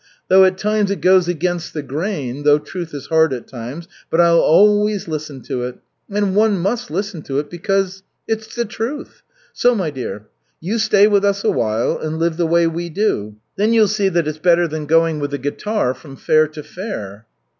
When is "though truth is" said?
2.41-3.05